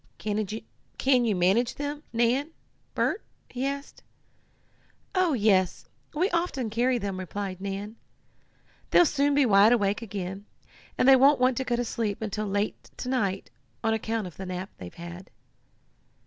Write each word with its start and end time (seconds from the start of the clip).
Can 0.17 0.47
you 1.25 1.35
manage 1.35 1.75
them, 1.75 2.01
Nan 2.11 2.49
Bert?" 2.95 3.21
he 3.49 3.67
asked. 3.67 4.01
"Oh, 5.13 5.33
yes, 5.33 5.85
we 6.15 6.27
often 6.31 6.71
carry 6.71 6.97
them," 6.97 7.19
replied 7.19 7.61
Nan. 7.61 7.97
"They'll 8.89 9.05
soon 9.05 9.35
be 9.35 9.45
wide 9.45 9.73
awake 9.73 10.01
again, 10.01 10.47
and 10.97 11.07
they 11.07 11.15
won't 11.15 11.39
want 11.39 11.55
to 11.57 11.63
go 11.63 11.75
to 11.75 11.85
sleep 11.85 12.19
until 12.19 12.47
late 12.47 12.89
to 12.97 13.09
night, 13.09 13.51
on 13.83 13.93
account 13.93 14.25
of 14.25 14.37
the 14.37 14.47
nap 14.47 14.71
they've 14.79 14.91
had." 14.91 15.29